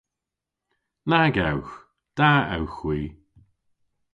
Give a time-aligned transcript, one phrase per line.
[1.09, 1.73] Nag ewgh.
[2.17, 2.99] Da ewgh hwi.